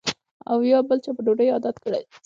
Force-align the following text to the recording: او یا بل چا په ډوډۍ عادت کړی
او 0.51 0.57
یا 0.71 0.79
بل 0.87 0.97
چا 1.03 1.11
په 1.15 1.21
ډوډۍ 1.25 1.47
عادت 1.53 1.75
کړی 1.83 2.03